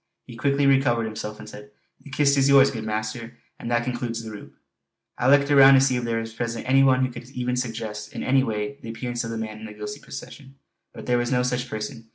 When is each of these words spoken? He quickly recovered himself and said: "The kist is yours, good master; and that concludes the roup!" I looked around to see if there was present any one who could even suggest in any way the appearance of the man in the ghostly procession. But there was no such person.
He 0.25 0.35
quickly 0.35 0.65
recovered 0.65 1.03
himself 1.05 1.37
and 1.37 1.47
said: 1.47 1.69
"The 1.99 2.09
kist 2.09 2.35
is 2.35 2.49
yours, 2.49 2.71
good 2.71 2.83
master; 2.85 3.37
and 3.59 3.69
that 3.69 3.83
concludes 3.83 4.23
the 4.23 4.31
roup!" 4.31 4.55
I 5.19 5.29
looked 5.29 5.51
around 5.51 5.75
to 5.75 5.79
see 5.79 5.95
if 5.95 6.03
there 6.03 6.17
was 6.19 6.33
present 6.33 6.67
any 6.67 6.81
one 6.81 7.05
who 7.05 7.11
could 7.11 7.29
even 7.29 7.55
suggest 7.55 8.11
in 8.11 8.23
any 8.23 8.43
way 8.43 8.79
the 8.81 8.89
appearance 8.89 9.23
of 9.23 9.29
the 9.29 9.37
man 9.37 9.59
in 9.59 9.65
the 9.67 9.73
ghostly 9.75 10.01
procession. 10.01 10.55
But 10.91 11.05
there 11.05 11.19
was 11.19 11.31
no 11.31 11.43
such 11.43 11.69
person. 11.69 12.09